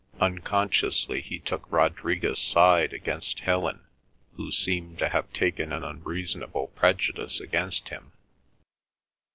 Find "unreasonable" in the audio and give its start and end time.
5.83-6.69